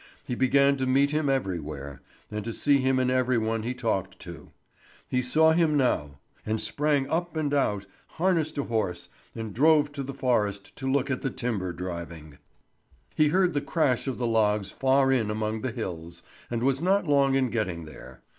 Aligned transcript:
He 0.25 0.33
began 0.33 0.77
to 0.77 0.87
meet 0.87 1.11
him 1.11 1.29
everywhere, 1.29 2.01
and 2.31 2.43
to 2.45 2.53
see 2.53 2.79
him 2.79 2.97
in 2.97 3.11
every 3.11 3.37
one 3.37 3.61
he 3.61 3.75
talked 3.75 4.17
to. 4.21 4.51
He 5.07 5.21
saw 5.21 5.51
him 5.51 5.77
now, 5.77 6.17
and 6.43 6.59
sprang 6.59 7.07
up 7.07 7.35
and 7.37 7.53
out, 7.53 7.85
harnessed 8.17 8.57
a 8.57 8.63
horse, 8.63 9.09
and 9.35 9.53
drove 9.53 9.91
to 9.91 10.01
the 10.01 10.15
forest 10.15 10.75
to 10.77 10.91
look 10.91 11.11
at 11.11 11.21
the 11.21 11.29
timber 11.29 11.71
driving. 11.71 12.39
He 13.13 13.27
heard 13.27 13.53
the 13.53 13.61
crash 13.61 14.07
of 14.07 14.17
the 14.17 14.25
logs 14.25 14.71
far 14.71 15.11
in 15.11 15.29
among 15.29 15.61
the 15.61 15.69
hills, 15.71 16.23
and 16.49 16.63
was 16.63 16.81
not 16.81 17.05
long 17.07 17.35
in 17.35 17.51
getting 17.51 17.85
there. 17.85 18.23